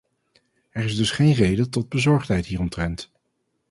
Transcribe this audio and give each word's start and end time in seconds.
Er 0.69 0.83
is 0.83 0.95
dus 0.97 1.11
geen 1.11 1.33
reden 1.33 1.69
tot 1.69 1.89
bezorgdheid 1.89 2.45
hieromtrent. 2.45 3.11